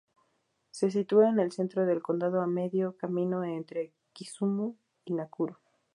Se 0.71 0.89
sitúa 0.89 1.29
en 1.29 1.39
el 1.39 1.51
centro 1.51 1.85
del 1.85 2.01
condado, 2.01 2.41
a 2.41 2.47
medio 2.47 2.97
camino 2.97 3.43
entre 3.43 3.93
Kisumu 4.13 4.75
y 5.05 5.13
Nakuru. 5.13 5.55